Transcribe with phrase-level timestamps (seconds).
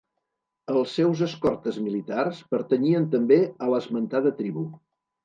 [0.75, 4.65] Els seus escortes militars pertanyien també a l'esmentada tribu.